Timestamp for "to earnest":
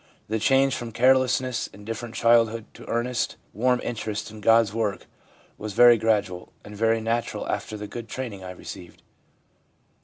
2.73-3.35